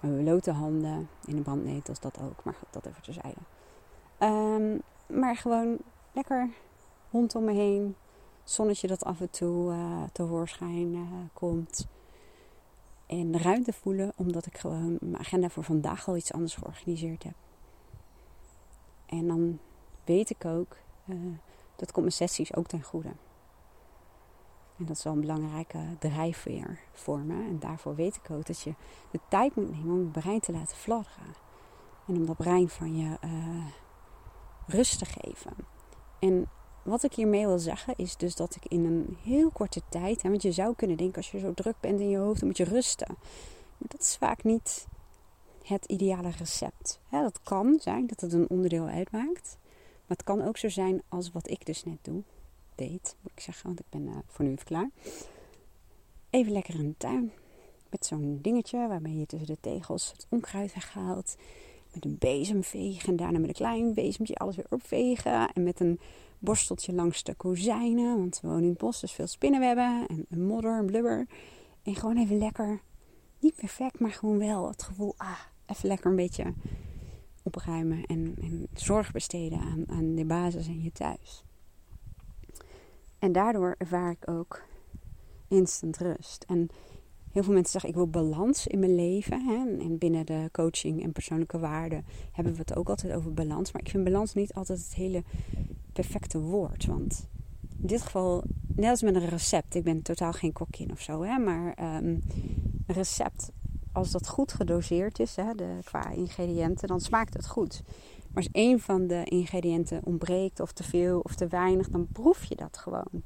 mijn 0.00 0.22
blote 0.22 0.50
handen, 0.50 1.08
in 1.26 1.36
de 1.36 1.42
brandnetels 1.42 2.00
dat 2.00 2.20
ook, 2.20 2.44
maar 2.44 2.56
dat 2.70 2.86
even 2.86 3.02
terzijde. 3.02 3.40
Um, 4.18 4.82
maar 5.06 5.36
gewoon 5.36 5.78
lekker 6.12 6.48
hond 7.10 7.34
om 7.34 7.44
me 7.44 7.52
heen, 7.52 7.96
zonnetje 8.44 8.86
dat 8.86 9.04
af 9.04 9.20
en 9.20 9.30
toe 9.30 9.72
uh, 9.72 10.02
tevoorschijn 10.12 10.94
uh, 10.94 11.02
komt. 11.32 11.86
En 13.06 13.38
ruimte 13.38 13.72
voelen, 13.72 14.12
omdat 14.16 14.46
ik 14.46 14.58
gewoon 14.58 14.98
mijn 15.00 15.18
agenda 15.18 15.48
voor 15.48 15.64
vandaag 15.64 16.08
al 16.08 16.16
iets 16.16 16.32
anders 16.32 16.54
georganiseerd 16.54 17.22
heb. 17.22 17.34
En 19.06 19.26
dan 19.26 19.58
weet 20.04 20.30
ik 20.30 20.44
ook, 20.44 20.76
uh, 21.04 21.16
dat 21.76 21.92
komt 21.92 22.04
mijn 22.04 22.12
sessies 22.12 22.54
ook 22.54 22.66
ten 22.66 22.82
goede. 22.82 23.12
En 24.78 24.84
dat 24.84 24.96
is 24.96 25.04
wel 25.04 25.12
een 25.12 25.20
belangrijke 25.20 25.78
drijfveer 25.98 26.78
voor 26.92 27.18
me. 27.18 27.34
En 27.34 27.58
daarvoor 27.58 27.94
weet 27.94 28.16
ik 28.16 28.30
ook 28.30 28.46
dat 28.46 28.60
je 28.60 28.74
de 29.10 29.20
tijd 29.28 29.56
moet 29.56 29.70
nemen 29.70 29.94
om 29.94 29.98
het 29.98 30.12
brein 30.12 30.40
te 30.40 30.52
laten 30.52 30.76
fladderen. 30.76 31.34
En 32.06 32.16
om 32.16 32.26
dat 32.26 32.36
brein 32.36 32.68
van 32.68 32.96
je 32.96 33.16
rust 34.66 34.98
te 34.98 35.04
geven. 35.04 35.52
En 36.18 36.48
wat 36.82 37.02
ik 37.02 37.12
hiermee 37.12 37.46
wil 37.46 37.58
zeggen 37.58 37.94
is 37.96 38.16
dus 38.16 38.36
dat 38.36 38.56
ik 38.56 38.64
in 38.72 38.84
een 38.84 39.16
heel 39.22 39.50
korte 39.50 39.80
tijd... 39.88 40.22
Hè, 40.22 40.28
want 40.28 40.42
je 40.42 40.52
zou 40.52 40.74
kunnen 40.74 40.96
denken 40.96 41.16
als 41.16 41.30
je 41.30 41.38
zo 41.38 41.54
druk 41.54 41.80
bent 41.80 42.00
in 42.00 42.08
je 42.08 42.18
hoofd, 42.18 42.38
dan 42.38 42.48
moet 42.48 42.56
je 42.56 42.64
rusten. 42.64 43.16
Maar 43.78 43.88
dat 43.88 44.00
is 44.00 44.16
vaak 44.16 44.44
niet 44.44 44.86
het 45.62 45.84
ideale 45.84 46.30
recept. 46.30 47.00
Dat 47.10 47.40
kan 47.42 47.78
zijn 47.80 48.06
dat 48.06 48.20
het 48.20 48.32
een 48.32 48.48
onderdeel 48.48 48.86
uitmaakt. 48.86 49.58
Maar 50.06 50.16
het 50.16 50.24
kan 50.24 50.42
ook 50.42 50.56
zo 50.56 50.68
zijn 50.68 51.02
als 51.08 51.30
wat 51.30 51.50
ik 51.50 51.66
dus 51.66 51.84
net 51.84 51.98
doe 52.02 52.22
deed, 52.74 53.16
moet 53.20 53.32
ik 53.32 53.40
zeggen, 53.40 53.66
want 53.66 53.80
ik 53.80 53.86
ben 53.90 54.06
uh, 54.06 54.16
voor 54.26 54.44
nu 54.44 54.50
even 54.50 54.64
klaar. 54.64 54.90
Even 56.30 56.52
lekker 56.52 56.74
in 56.74 56.88
de 56.88 56.96
tuin. 56.96 57.32
Met 57.90 58.06
zo'n 58.06 58.38
dingetje 58.42 58.88
waarmee 58.88 59.18
je 59.18 59.26
tussen 59.26 59.48
de 59.48 59.60
tegels 59.60 60.12
het 60.12 60.26
onkruid 60.28 60.74
weghaalt. 60.74 61.36
Met 61.96 62.04
een 62.04 62.18
bezemvegen 62.18 63.08
en 63.08 63.16
daarna 63.16 63.38
met 63.38 63.48
een 63.48 63.54
klein 63.54 63.94
bezemtje 63.94 64.34
alles 64.34 64.56
weer 64.56 64.66
opvegen. 64.70 65.52
En 65.52 65.62
met 65.62 65.80
een 65.80 66.00
borsteltje 66.38 66.92
langs 66.92 67.22
de 67.22 67.34
kozijnen, 67.34 68.18
want 68.18 68.40
we 68.40 68.48
wonen 68.48 68.62
in 68.62 68.68
het 68.68 68.78
bos, 68.78 69.00
dus 69.00 69.12
veel 69.12 69.26
spinnenwebben 69.26 70.06
en, 70.08 70.26
en 70.28 70.46
modder 70.46 70.78
en 70.78 70.86
blubber. 70.86 71.26
En 71.82 71.94
gewoon 71.94 72.16
even 72.16 72.38
lekker, 72.38 72.80
niet 73.38 73.54
perfect, 73.54 74.00
maar 74.00 74.12
gewoon 74.12 74.38
wel 74.38 74.68
het 74.68 74.82
gevoel, 74.82 75.14
ah, 75.16 75.40
even 75.66 75.88
lekker 75.88 76.10
een 76.10 76.16
beetje 76.16 76.54
opruimen 77.42 78.04
en, 78.04 78.36
en 78.40 78.66
zorg 78.74 79.12
besteden 79.12 79.58
aan, 79.58 79.84
aan 79.86 80.14
de 80.14 80.24
basis 80.24 80.66
in 80.66 80.82
je 80.82 80.92
thuis. 80.92 81.44
En 83.18 83.32
daardoor 83.32 83.74
ervaar 83.78 84.10
ik 84.10 84.30
ook 84.30 84.62
instant 85.48 85.96
rust. 85.96 86.44
En 86.48 86.68
heel 87.36 87.44
veel 87.44 87.54
mensen 87.54 87.80
zeggen: 87.80 87.90
Ik 87.90 87.96
wil 87.96 88.22
balans 88.22 88.66
in 88.66 88.78
mijn 88.78 88.94
leven. 88.94 89.44
Hè? 89.46 89.84
En 89.84 89.98
binnen 89.98 90.26
de 90.26 90.48
coaching 90.52 91.02
en 91.02 91.12
persoonlijke 91.12 91.58
waarden 91.58 92.04
hebben 92.32 92.52
we 92.52 92.58
het 92.58 92.76
ook 92.76 92.88
altijd 92.88 93.12
over 93.12 93.34
balans. 93.34 93.72
Maar 93.72 93.82
ik 93.82 93.90
vind 93.90 94.04
balans 94.04 94.34
niet 94.34 94.54
altijd 94.54 94.78
het 94.78 94.94
hele 94.94 95.22
perfecte 95.92 96.40
woord. 96.40 96.86
Want 96.86 97.28
in 97.80 97.86
dit 97.86 98.02
geval, 98.02 98.44
net 98.74 98.90
als 98.90 99.02
met 99.02 99.14
een 99.14 99.28
recept, 99.28 99.74
ik 99.74 99.84
ben 99.84 100.02
totaal 100.02 100.32
geen 100.32 100.52
kokkin 100.52 100.90
of 100.90 101.00
zo, 101.00 101.22
hè? 101.22 101.38
maar 101.38 101.96
um, 101.96 102.22
een 102.86 102.94
recept 102.94 103.50
als 103.92 104.10
dat 104.10 104.28
goed 104.28 104.52
gedoseerd 104.52 105.18
is, 105.18 105.36
hè, 105.36 105.54
de, 105.54 105.78
qua 105.84 106.10
ingrediënten, 106.10 106.88
dan 106.88 107.00
smaakt 107.00 107.34
het 107.34 107.46
goed. 107.46 107.82
Maar 108.32 108.42
als 108.42 108.48
een 108.52 108.80
van 108.80 109.06
de 109.06 109.24
ingrediënten 109.24 110.00
ontbreekt 110.04 110.60
of 110.60 110.72
te 110.72 110.82
veel 110.82 111.20
of 111.20 111.34
te 111.34 111.46
weinig, 111.46 111.88
dan 111.88 112.06
proef 112.12 112.44
je 112.44 112.56
dat 112.56 112.78
gewoon. 112.78 113.22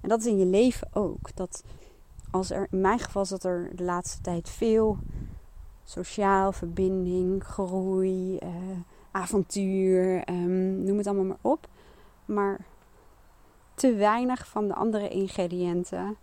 En 0.00 0.08
dat 0.08 0.20
is 0.20 0.26
in 0.26 0.38
je 0.38 0.46
leven 0.46 0.88
ook. 0.92 1.36
Dat 1.36 1.64
als 2.32 2.50
er, 2.50 2.66
in 2.70 2.80
mijn 2.80 2.98
geval 2.98 3.24
zat 3.24 3.44
er 3.44 3.70
de 3.74 3.84
laatste 3.84 4.20
tijd 4.20 4.48
veel 4.48 4.98
sociaal, 5.84 6.52
verbinding, 6.52 7.44
groei, 7.44 8.36
eh, 8.36 8.50
avontuur, 9.10 10.28
um, 10.28 10.82
noem 10.84 10.96
het 10.98 11.06
allemaal 11.06 11.24
maar 11.24 11.36
op. 11.40 11.68
Maar 12.24 12.60
te 13.74 13.94
weinig 13.94 14.48
van 14.48 14.68
de 14.68 14.74
andere 14.74 15.08
ingrediënten 15.08 16.16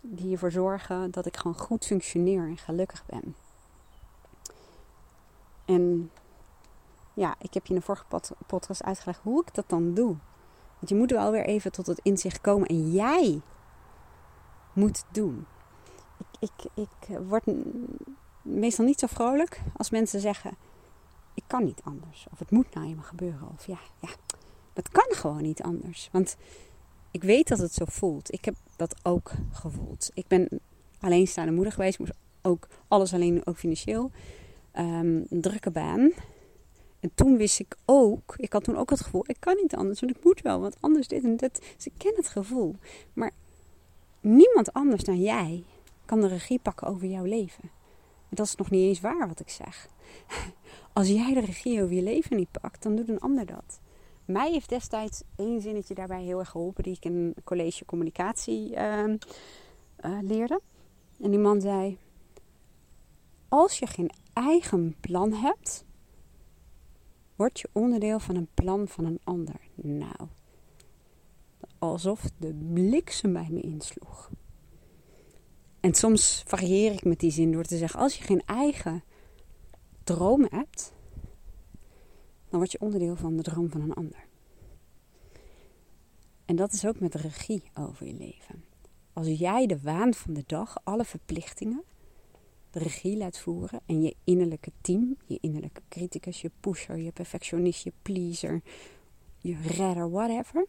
die 0.00 0.32
ervoor 0.32 0.50
zorgen 0.50 1.10
dat 1.10 1.26
ik 1.26 1.36
gewoon 1.36 1.58
goed 1.58 1.86
functioneer 1.86 2.46
en 2.46 2.56
gelukkig 2.56 3.04
ben. 3.06 3.34
En 5.64 6.10
ja, 7.14 7.34
ik 7.38 7.54
heb 7.54 7.66
je 7.66 7.74
in 7.74 7.78
de 7.78 7.84
vorige 7.84 8.04
podcast 8.46 8.82
uitgelegd 8.82 9.20
hoe 9.22 9.42
ik 9.42 9.54
dat 9.54 9.68
dan 9.68 9.94
doe. 9.94 10.16
Want 10.78 10.88
je 10.88 10.94
moet 10.94 11.10
wel 11.10 11.30
weer 11.30 11.44
even 11.44 11.72
tot 11.72 11.86
het 11.86 12.00
inzicht 12.02 12.40
komen 12.40 12.68
en 12.68 12.90
jij 12.90 13.40
moet 14.72 15.04
doen. 15.12 15.46
Ik, 16.38 16.50
ik, 16.74 16.88
ik 17.08 17.18
word 17.28 17.44
meestal 18.42 18.84
niet 18.84 18.98
zo 18.98 19.06
vrolijk 19.06 19.60
als 19.76 19.90
mensen 19.90 20.20
zeggen: 20.20 20.56
Ik 21.34 21.44
kan 21.46 21.64
niet 21.64 21.80
anders. 21.84 22.26
Of 22.32 22.38
het 22.38 22.50
moet 22.50 22.74
nou 22.74 22.86
eenmaal 22.86 23.04
gebeuren. 23.04 23.48
Of 23.54 23.66
ja, 23.66 23.78
ja, 24.00 24.08
dat 24.72 24.88
kan 24.88 25.16
gewoon 25.16 25.42
niet 25.42 25.62
anders. 25.62 26.08
Want 26.12 26.36
ik 27.10 27.22
weet 27.22 27.48
dat 27.48 27.58
het 27.58 27.74
zo 27.74 27.84
voelt. 27.88 28.32
Ik 28.32 28.44
heb 28.44 28.54
dat 28.76 28.94
ook 29.02 29.30
gevoeld. 29.52 30.10
Ik 30.14 30.26
ben 30.26 30.48
alleenstaande 31.00 31.52
moeder 31.52 31.72
geweest. 31.72 31.98
Moest 31.98 32.12
ook 32.42 32.68
alles 32.88 33.14
alleen, 33.14 33.46
ook 33.46 33.56
financieel. 33.56 34.10
Um, 34.74 35.26
een 35.28 35.40
drukke 35.40 35.70
baan. 35.70 36.12
En 37.02 37.10
toen 37.14 37.36
wist 37.36 37.60
ik 37.60 37.76
ook, 37.84 38.34
ik 38.36 38.52
had 38.52 38.64
toen 38.64 38.76
ook 38.76 38.90
het 38.90 39.00
gevoel, 39.00 39.24
ik 39.26 39.36
kan 39.38 39.56
niet 39.62 39.74
anders, 39.74 40.00
want 40.00 40.16
ik 40.16 40.24
moet 40.24 40.40
wel, 40.40 40.60
want 40.60 40.76
anders 40.80 41.08
dit 41.08 41.24
en 41.24 41.36
dat. 41.36 41.60
Dus 41.76 41.86
ik 41.86 41.92
ken 41.96 42.12
het 42.16 42.28
gevoel. 42.28 42.76
Maar 43.12 43.30
niemand 44.22 44.72
anders 44.72 45.04
dan 45.04 45.20
jij 45.20 45.64
kan 46.04 46.20
de 46.20 46.26
regie 46.26 46.58
pakken 46.58 46.86
over 46.86 47.06
jouw 47.06 47.24
leven. 47.24 47.70
En 48.28 48.36
dat 48.36 48.46
is 48.46 48.54
nog 48.54 48.70
niet 48.70 48.88
eens 48.88 49.00
waar 49.00 49.28
wat 49.28 49.40
ik 49.40 49.48
zeg. 49.48 49.88
Als 50.92 51.08
jij 51.08 51.34
de 51.34 51.40
regie 51.40 51.82
over 51.82 51.94
je 51.94 52.02
leven 52.02 52.36
niet 52.36 52.50
pakt, 52.50 52.82
dan 52.82 52.96
doet 52.96 53.08
een 53.08 53.20
ander 53.20 53.46
dat. 53.46 53.80
Mij 54.24 54.50
heeft 54.50 54.68
destijds 54.68 55.22
één 55.36 55.60
zinnetje 55.60 55.94
daarbij 55.94 56.22
heel 56.22 56.38
erg 56.38 56.50
geholpen, 56.50 56.82
die 56.82 56.96
ik 56.96 57.04
in 57.04 57.14
een 57.14 57.34
college 57.44 57.84
communicatie 57.84 58.76
uh, 58.76 59.04
leerde. 60.20 60.60
En 61.20 61.30
die 61.30 61.38
man 61.38 61.60
zei: 61.60 61.98
Als 63.48 63.78
je 63.78 63.86
geen 63.86 64.10
eigen 64.32 64.96
plan 65.00 65.32
hebt, 65.32 65.84
word 67.36 67.60
je 67.60 67.68
onderdeel 67.72 68.18
van 68.18 68.36
een 68.36 68.48
plan 68.54 68.88
van 68.88 69.04
een 69.04 69.20
ander. 69.24 69.60
Nou, 69.74 70.28
alsof 71.90 72.30
de 72.38 72.54
bliksem 72.54 73.32
bij 73.32 73.48
me 73.50 73.60
insloeg. 73.60 74.30
En 75.80 75.94
soms 75.94 76.42
varieer 76.46 76.92
ik 76.92 77.04
met 77.04 77.20
die 77.20 77.30
zin 77.30 77.52
door 77.52 77.64
te 77.64 77.76
zeggen: 77.76 78.00
als 78.00 78.16
je 78.16 78.24
geen 78.24 78.42
eigen 78.46 79.04
droom 80.04 80.46
hebt, 80.50 80.92
dan 82.48 82.58
word 82.58 82.72
je 82.72 82.80
onderdeel 82.80 83.16
van 83.16 83.36
de 83.36 83.42
droom 83.42 83.70
van 83.70 83.80
een 83.80 83.94
ander. 83.94 84.26
En 86.44 86.56
dat 86.56 86.72
is 86.72 86.86
ook 86.86 87.00
met 87.00 87.14
regie 87.14 87.62
over 87.74 88.06
je 88.06 88.14
leven. 88.14 88.64
Als 89.12 89.26
jij 89.26 89.66
de 89.66 89.80
waan 89.80 90.14
van 90.14 90.34
de 90.34 90.44
dag, 90.46 90.76
alle 90.84 91.04
verplichtingen, 91.04 91.82
de 92.70 92.78
regie 92.78 93.16
laat 93.16 93.38
voeren 93.38 93.80
en 93.86 94.02
je 94.02 94.16
innerlijke 94.24 94.72
team, 94.80 95.16
je 95.26 95.38
innerlijke 95.40 95.82
criticus, 95.88 96.40
je 96.40 96.50
pusher, 96.60 96.96
je 96.96 97.12
perfectionist, 97.12 97.84
je 97.84 97.92
pleaser, 98.02 98.62
je 99.38 99.56
redder, 99.56 100.10
whatever, 100.10 100.66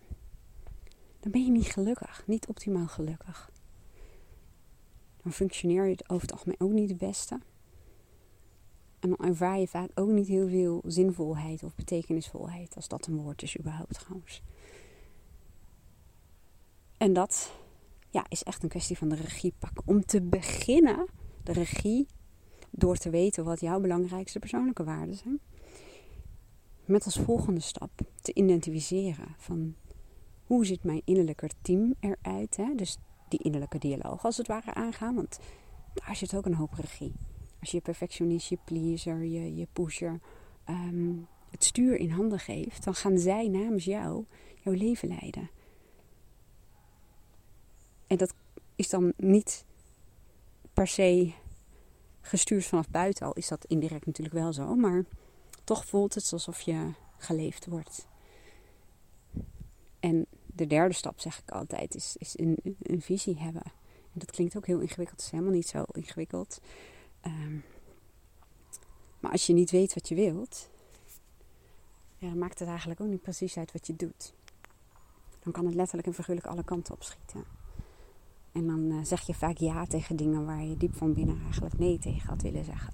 dan 1.23 1.31
ben 1.31 1.45
je 1.45 1.51
niet 1.51 1.71
gelukkig, 1.71 2.23
niet 2.27 2.47
optimaal 2.47 2.87
gelukkig. 2.87 3.51
Dan 5.21 5.31
functioneer 5.31 5.87
je 5.87 6.03
over 6.07 6.21
het 6.21 6.31
algemeen 6.31 6.59
ook 6.59 6.71
niet 6.71 6.89
het 6.89 6.97
beste. 6.97 7.39
En 8.99 9.09
dan 9.09 9.27
ervaar 9.27 9.59
je 9.59 9.67
vaak 9.67 9.89
ook 9.95 10.09
niet 10.09 10.27
heel 10.27 10.47
veel 10.47 10.81
zinvolheid 10.85 11.63
of 11.63 11.75
betekenisvolheid, 11.75 12.75
als 12.75 12.87
dat 12.87 13.07
een 13.07 13.15
woord 13.15 13.41
is 13.41 13.57
überhaupt 13.59 13.93
trouwens. 13.93 14.41
En 16.97 17.13
dat 17.13 17.51
ja, 18.09 18.25
is 18.29 18.43
echt 18.43 18.63
een 18.63 18.69
kwestie 18.69 18.97
van 18.97 19.09
de 19.09 19.15
regie 19.15 19.53
pakken. 19.59 19.83
Om 19.85 20.05
te 20.05 20.21
beginnen, 20.21 21.07
de 21.43 21.51
regie, 21.51 22.07
door 22.69 22.97
te 22.97 23.09
weten 23.09 23.43
wat 23.43 23.59
jouw 23.59 23.79
belangrijkste 23.79 24.39
persoonlijke 24.39 24.83
waarden 24.83 25.15
zijn. 25.15 25.39
Met 26.85 27.05
als 27.05 27.19
volgende 27.19 27.59
stap 27.59 27.91
te 28.21 28.33
identificeren 28.33 29.35
van 29.37 29.75
hoe 30.45 30.65
ziet 30.65 30.83
mijn 30.83 31.01
innerlijke 31.05 31.49
team 31.61 31.93
eruit. 31.99 32.57
Hè? 32.57 32.75
Dus 32.75 32.97
die 33.27 33.39
innerlijke 33.43 33.77
dialoog 33.77 34.25
als 34.25 34.37
het 34.37 34.47
ware 34.47 34.73
aangaan. 34.73 35.15
Want 35.15 35.39
daar 35.93 36.15
zit 36.15 36.35
ook 36.35 36.45
een 36.45 36.55
hoop 36.55 36.73
regie. 36.73 37.13
Als 37.59 37.71
je 37.71 37.81
perfectionist, 37.81 38.49
je 38.49 38.57
pleaser, 38.65 39.23
je, 39.23 39.55
je 39.55 39.67
pusher 39.73 40.19
ehm, 40.63 41.15
het 41.49 41.63
stuur 41.63 41.95
in 41.95 42.09
handen 42.09 42.39
geeft, 42.39 42.83
dan 42.83 42.95
gaan 42.95 43.17
zij 43.17 43.47
namens 43.47 43.85
jou 43.85 44.25
jouw 44.61 44.73
leven 44.73 45.07
leiden. 45.07 45.49
En 48.07 48.17
dat 48.17 48.33
is 48.75 48.89
dan 48.89 49.13
niet 49.17 49.65
per 50.73 50.87
se 50.87 51.33
gestuurd 52.21 52.65
vanaf 52.65 52.89
buiten, 52.89 53.25
al 53.25 53.33
is 53.33 53.47
dat 53.47 53.65
indirect 53.65 54.05
natuurlijk 54.05 54.35
wel 54.35 54.53
zo, 54.53 54.75
maar 54.75 55.05
toch 55.63 55.85
voelt 55.85 56.13
het 56.13 56.29
alsof 56.33 56.61
je 56.61 56.91
geleefd 57.17 57.65
wordt. 57.65 58.07
En 60.03 60.25
de 60.45 60.67
derde 60.67 60.93
stap, 60.93 61.19
zeg 61.19 61.39
ik 61.39 61.51
altijd, 61.51 61.95
is, 61.95 62.15
is 62.17 62.39
een, 62.39 62.57
een 62.81 63.01
visie 63.01 63.37
hebben. 63.37 63.63
En 64.13 64.19
dat 64.19 64.31
klinkt 64.31 64.57
ook 64.57 64.65
heel 64.65 64.79
ingewikkeld, 64.79 65.19
het 65.19 65.25
is 65.25 65.31
helemaal 65.31 65.53
niet 65.53 65.67
zo 65.67 65.83
ingewikkeld. 65.91 66.61
Ehm, 67.21 67.57
maar 69.19 69.31
als 69.31 69.45
je 69.45 69.53
niet 69.53 69.71
weet 69.71 69.93
wat 69.93 70.07
je 70.07 70.15
wilt, 70.15 70.69
ja, 72.17 72.29
dan 72.29 72.37
maakt 72.37 72.59
het 72.59 72.67
eigenlijk 72.67 73.01
ook 73.01 73.07
niet 73.07 73.21
precies 73.21 73.57
uit 73.57 73.71
wat 73.71 73.87
je 73.87 73.95
doet. 73.95 74.33
Dan 75.39 75.53
kan 75.53 75.65
het 75.65 75.75
letterlijk 75.75 76.07
en 76.07 76.13
figuurlijk 76.13 76.47
alle 76.47 76.63
kanten 76.63 76.93
op 76.93 77.03
schieten. 77.03 77.43
En 78.51 78.67
dan 78.67 78.79
uh, 78.79 79.03
zeg 79.03 79.21
je 79.21 79.33
vaak 79.33 79.57
ja 79.57 79.85
tegen 79.85 80.15
dingen 80.15 80.45
waar 80.45 80.63
je 80.63 80.77
diep 80.77 80.95
van 80.95 81.13
binnen 81.13 81.41
eigenlijk 81.43 81.77
nee 81.77 81.99
tegen 81.99 82.29
had 82.29 82.41
willen 82.41 82.65
zeggen. 82.65 82.93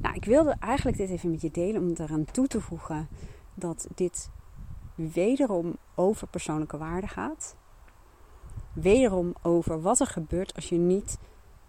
Nou, 0.00 0.14
ik 0.14 0.24
wilde 0.24 0.56
eigenlijk 0.60 0.96
dit 0.96 1.10
even 1.10 1.30
met 1.30 1.40
je 1.40 1.50
delen 1.50 1.82
om 1.82 1.92
eraan 1.96 2.24
toe 2.24 2.46
te 2.46 2.60
voegen 2.60 3.08
dat 3.54 3.88
dit 3.94 4.30
wederom 4.98 5.76
over 5.94 6.26
persoonlijke 6.26 6.78
waarde 6.78 7.06
gaat. 7.06 7.56
Wederom 8.72 9.34
over 9.42 9.80
wat 9.80 10.00
er 10.00 10.06
gebeurt 10.06 10.54
als 10.54 10.68
je 10.68 10.76
niet 10.76 11.18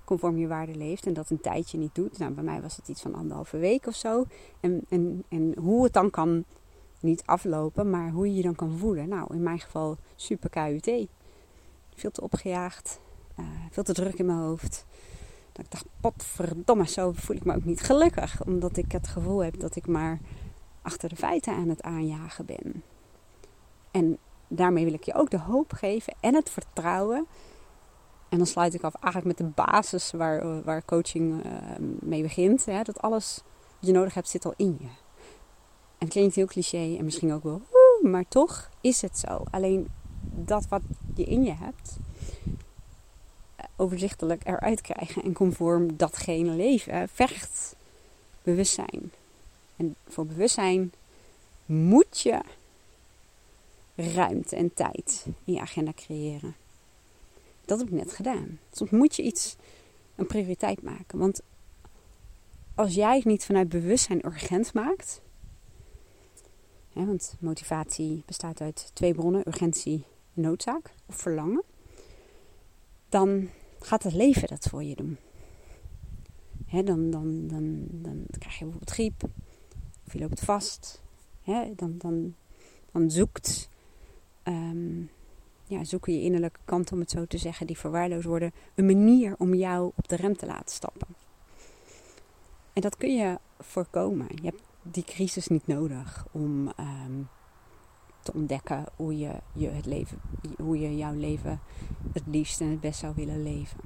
conform 0.04 0.38
je 0.38 0.48
waarde 0.48 0.76
leeft 0.76 1.06
en 1.06 1.14
dat 1.14 1.30
een 1.30 1.42
tijdje 1.42 1.78
niet 1.78 1.96
doet. 1.96 2.18
Nou, 2.18 2.32
bij 2.32 2.44
mij 2.44 2.62
was 2.62 2.76
het 2.76 2.88
iets 2.88 3.02
van 3.02 3.16
anderhalve 3.16 3.58
week 3.58 3.86
of 3.88 3.96
zo. 3.96 4.26
En, 4.60 4.86
en, 4.90 5.24
en 5.30 5.56
hoe 5.58 5.84
het 5.84 5.94
dan 5.94 6.10
kan, 6.10 6.46
niet 7.00 7.24
aflopen, 7.26 7.90
maar 7.90 8.12
hoe 8.12 8.28
je 8.28 8.36
je 8.36 8.42
dan 8.42 8.56
kan 8.56 8.78
voelen. 8.78 9.10
Nou, 9.10 9.34
in 9.34 9.44
mijn 9.44 9.60
geval 9.60 9.98
super 10.16 10.50
KUT. 10.50 11.08
Veel 11.96 12.12
te 12.12 12.22
opgejaagd, 12.22 13.00
uh, 13.40 13.46
veel 13.72 13.84
te 13.84 13.94
druk 13.94 14.20
in 14.20 14.26
mijn 14.26 14.38
hoofd. 14.38 14.86
Dat 15.52 15.66
ik 15.66 15.72
dacht, 15.72 15.86
potverdomme, 16.02 16.88
zo 16.88 17.12
voel 17.16 17.36
ik 17.36 17.46
me 17.46 17.56
ook 17.56 17.66
niet 17.66 17.82
gelukkig. 17.82 18.46
Omdat 18.46 18.78
ik 18.78 18.92
het 18.92 19.08
gevoel 19.08 19.44
heb 19.44 19.60
dat 19.60 19.76
ik 19.76 19.88
maar 19.88 20.20
achter 20.82 21.10
de 21.10 21.16
feiten 21.16 21.54
aan 21.54 21.70
het 21.70 21.82
aanjagen 21.82 22.46
ben. 22.46 22.84
En 23.92 24.18
daarmee 24.48 24.84
wil 24.84 24.94
ik 24.94 25.04
je 25.04 25.14
ook 25.14 25.30
de 25.30 25.40
hoop 25.40 25.74
geven 25.74 26.14
en 26.20 26.36
het 26.36 26.50
vertrouwen. 26.50 27.28
En 28.30 28.38
dan 28.38 28.48
sluit 28.48 28.74
ik 28.74 28.82
af 28.82 28.96
eigenlijk 29.02 29.40
met 29.40 29.48
de 29.48 29.64
basis 29.64 30.12
waar, 30.12 30.64
waar 30.64 30.86
coaching 30.86 31.46
uh, 31.46 31.52
mee 32.00 32.22
begint. 32.22 32.66
Hè, 32.66 32.82
dat 32.82 33.02
alles 33.02 33.42
wat 33.80 33.90
je 33.90 33.92
nodig 33.92 34.14
hebt 34.14 34.30
zit 34.30 34.46
al 34.46 34.54
in 34.56 34.78
je. 34.80 34.88
En 35.98 36.06
het 36.06 36.10
klinkt 36.10 36.36
heel 36.36 36.46
cliché 36.46 36.96
en 36.98 37.04
misschien 37.04 37.34
ook 37.34 37.44
wel, 37.44 37.62
maar 38.02 38.28
toch 38.28 38.70
is 38.82 39.02
het 39.02 39.18
zo. 39.18 39.44
Alleen 39.52 39.88
dat 40.22 40.68
wat 40.68 40.82
je 41.16 41.24
in 41.24 41.44
je 41.44 41.54
hebt, 41.54 41.98
eh, 43.56 43.66
overzichtelijk 43.76 44.48
eruit 44.48 44.82
krijgen 44.82 45.24
en 45.24 45.34
conform 45.34 45.98
datgene 45.98 46.52
leven, 46.52 47.10
vergt 47.10 47.76
bewustzijn. 48.44 49.12
En 49.76 49.96
voor 50.08 50.26
bewustzijn 50.26 50.94
moet 51.66 52.20
je 52.22 52.42
ruimte 54.00 54.56
en 54.56 54.74
tijd 54.74 55.26
in 55.44 55.54
je 55.54 55.60
agenda 55.60 55.94
creëren. 55.96 56.56
Dat 57.66 57.80
heb 57.80 57.88
ik 57.88 57.94
net 57.94 58.14
gedaan. 58.14 58.60
Soms 58.72 58.90
moet 58.90 59.16
je 59.16 59.24
iets 59.24 59.56
een 60.16 60.28
prioriteit 60.28 60.82
maken. 60.82 61.20
Want 61.20 61.42
als 62.76 62.94
jij 62.94 63.16
het 63.16 63.26
niet 63.26 63.46
vanuit 63.46 63.70
bewustzijn 63.70 64.26
urgent 64.26 64.74
maakt. 64.74 65.22
Hè, 66.94 67.06
want 67.06 67.36
motivatie 67.40 68.24
bestaat 68.26 68.62
uit 68.62 68.92
twee 68.94 69.14
bronnen: 69.14 69.48
urgentie 69.48 70.04
en 70.34 70.42
noodzaak 70.42 70.94
of 71.06 71.16
verlangen. 71.16 71.64
Dan 73.10 73.50
gaat 73.80 74.04
het 74.04 74.14
leven 74.14 74.48
dat 74.48 74.68
voor 74.70 74.84
je 74.84 74.96
doen. 74.96 75.18
Hè, 76.66 76.84
dan, 76.84 77.10
dan, 77.10 77.48
dan, 77.48 77.86
dan 77.92 78.26
krijg 78.30 78.58
je 78.58 78.64
bijvoorbeeld 78.64 78.92
griep. 78.92 79.24
Of 80.06 80.14
je 80.14 80.20
loopt 80.20 80.40
vast. 80.40 81.02
Hè, 81.42 81.76
dan, 81.76 81.98
dan, 81.98 82.36
dan 82.92 83.12
zoekt, 83.12 83.70
um, 84.50 85.10
ja, 85.64 85.84
zoeken 85.84 86.14
je 86.14 86.22
innerlijke 86.22 86.60
kant, 86.66 86.92
om 86.92 87.00
het 87.00 87.12
zo 87.12 87.26
te 87.26 87.38
zeggen, 87.38 87.68
die 87.68 87.78
verwaarloosd 87.78 88.26
worden, 88.26 88.52
een 88.76 88.86
manier 88.86 89.36
om 89.38 89.54
jou 89.54 89.92
op 89.96 90.08
de 90.08 90.16
rem 90.16 90.38
te 90.38 90.46
laten 90.46 90.76
stappen. 90.76 91.08
En 92.74 92.82
dat 92.82 92.98
kun 92.98 93.16
je 93.16 93.40
voorkomen. 93.60 94.28
Je 94.30 94.44
hebt 94.50 94.62
die 94.82 95.04
crisis 95.04 95.48
niet 95.48 95.68
nodig 95.68 96.26
om 96.32 96.68
um, 96.80 97.28
te 98.20 98.34
ontdekken 98.34 98.86
hoe 98.96 99.18
je, 99.18 99.32
je 99.54 99.70
het 99.70 99.86
leven, 99.86 100.22
hoe 100.58 100.80
je 100.80 100.98
jouw 100.98 101.14
leven 101.14 101.60
het 102.14 102.24
liefst 102.26 102.62
en 102.62 102.70
het 102.70 102.80
best 102.80 103.00
zou 103.00 103.14
willen 103.16 103.44
leven. 103.44 103.80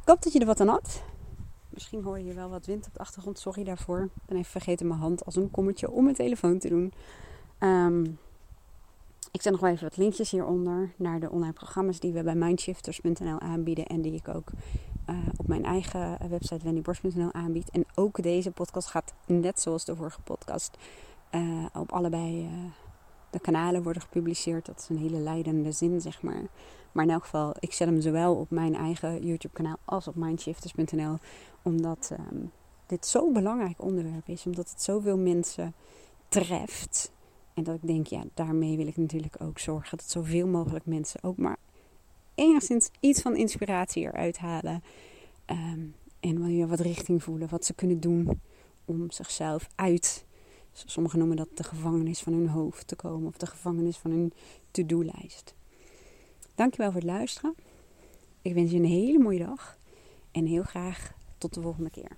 Ik 0.00 0.14
hoop 0.14 0.22
dat 0.22 0.32
je 0.32 0.38
er 0.38 0.46
wat 0.46 0.60
aan 0.60 0.68
had. 0.68 1.02
Misschien 1.68 2.02
hoor 2.02 2.18
je 2.18 2.32
wel 2.32 2.48
wat 2.48 2.66
wind 2.66 2.86
op 2.86 2.94
de 2.94 3.00
achtergrond. 3.00 3.38
Sorry 3.38 3.64
daarvoor. 3.64 4.00
Ik 4.00 4.22
ben 4.26 4.36
even 4.36 4.50
vergeten 4.50 4.86
mijn 4.86 5.00
hand 5.00 5.24
als 5.24 5.36
een 5.36 5.50
kommetje 5.50 5.90
om 5.90 6.04
mijn 6.04 6.16
telefoon 6.16 6.58
te 6.58 6.68
doen. 6.68 6.92
Um, 7.58 8.18
ik 9.38 9.44
zet 9.44 9.52
nog 9.52 9.60
wel 9.60 9.70
even 9.70 9.88
wat 9.88 9.96
linkjes 9.96 10.30
hieronder 10.30 10.92
naar 10.96 11.20
de 11.20 11.30
online 11.30 11.52
programma's 11.52 12.00
die 12.00 12.12
we 12.12 12.22
bij 12.22 12.34
mindshifters.nl 12.34 13.40
aanbieden. 13.40 13.86
En 13.86 14.02
die 14.02 14.12
ik 14.12 14.28
ook 14.28 14.50
uh, 15.10 15.16
op 15.36 15.48
mijn 15.48 15.64
eigen 15.64 16.18
website 16.28 16.64
wendyborst.nl 16.64 17.32
aanbied. 17.32 17.70
En 17.70 17.84
ook 17.94 18.22
deze 18.22 18.50
podcast 18.50 18.88
gaat 18.88 19.14
net 19.26 19.60
zoals 19.60 19.84
de 19.84 19.96
vorige 19.96 20.20
podcast 20.20 20.76
uh, 21.30 21.66
op 21.74 21.92
allebei 21.92 22.48
de 23.30 23.40
kanalen 23.40 23.82
worden 23.82 24.02
gepubliceerd. 24.02 24.66
Dat 24.66 24.78
is 24.78 24.88
een 24.88 25.02
hele 25.02 25.18
leidende 25.18 25.72
zin, 25.72 26.00
zeg 26.00 26.22
maar. 26.22 26.42
Maar 26.92 27.04
in 27.04 27.10
elk 27.10 27.22
geval, 27.22 27.54
ik 27.58 27.72
zet 27.72 27.88
hem 27.88 28.00
zowel 28.00 28.34
op 28.34 28.50
mijn 28.50 28.74
eigen 28.74 29.26
YouTube-kanaal 29.26 29.76
als 29.84 30.08
op 30.08 30.14
mindshifters.nl. 30.14 31.18
Omdat 31.62 32.10
um, 32.12 32.50
dit 32.86 33.06
zo'n 33.06 33.32
belangrijk 33.32 33.82
onderwerp 33.82 34.28
is. 34.28 34.46
Omdat 34.46 34.70
het 34.70 34.82
zoveel 34.82 35.18
mensen 35.18 35.74
treft. 36.28 37.10
En 37.58 37.64
dat 37.64 37.74
ik 37.74 37.86
denk, 37.86 38.06
ja, 38.06 38.24
daarmee 38.34 38.76
wil 38.76 38.86
ik 38.86 38.96
natuurlijk 38.96 39.36
ook 39.42 39.58
zorgen 39.58 39.98
dat 39.98 40.10
zoveel 40.10 40.46
mogelijk 40.46 40.86
mensen 40.86 41.22
ook 41.22 41.36
maar 41.36 41.56
enigszins 42.34 42.90
iets 43.00 43.22
van 43.22 43.36
inspiratie 43.36 44.02
eruit 44.02 44.38
halen. 44.38 44.82
Um, 45.46 45.94
en 46.20 46.56
je 46.56 46.66
wat 46.66 46.80
richting 46.80 47.22
voelen, 47.22 47.48
wat 47.48 47.64
ze 47.64 47.74
kunnen 47.74 48.00
doen 48.00 48.40
om 48.84 49.10
zichzelf 49.10 49.68
uit, 49.74 50.24
sommigen 50.72 51.18
noemen 51.18 51.36
dat 51.36 51.48
de 51.54 51.62
gevangenis 51.62 52.20
van 52.20 52.32
hun 52.32 52.48
hoofd 52.48 52.86
te 52.86 52.96
komen, 52.96 53.28
of 53.28 53.36
de 53.36 53.46
gevangenis 53.46 53.96
van 53.96 54.10
hun 54.10 54.32
to-do-lijst. 54.70 55.54
Dankjewel 56.54 56.92
voor 56.92 57.00
het 57.00 57.10
luisteren. 57.10 57.54
Ik 58.42 58.54
wens 58.54 58.70
je 58.70 58.76
een 58.76 58.84
hele 58.84 59.18
mooie 59.18 59.44
dag 59.44 59.78
en 60.30 60.46
heel 60.46 60.62
graag 60.62 61.12
tot 61.38 61.54
de 61.54 61.60
volgende 61.60 61.90
keer. 61.90 62.16